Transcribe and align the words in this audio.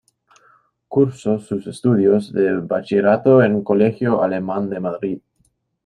Cursó 0.87 1.37
sus 1.37 1.67
estudios 1.67 2.33
de 2.33 2.53
bachillerato 2.57 3.43
en 3.43 3.57
el 3.57 3.63
Colegio 3.63 4.23
Alemán 4.23 4.67
de 4.71 4.79
Madrid. 4.79 5.21